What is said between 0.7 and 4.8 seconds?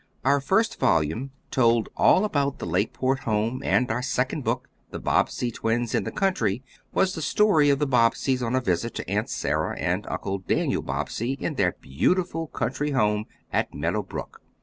volume told all about the Lakeport home, and our second book,